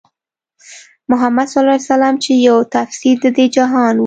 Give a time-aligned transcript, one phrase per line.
[1.11, 1.53] محمدص
[2.23, 3.99] چې يو تفسير د دې جهان دی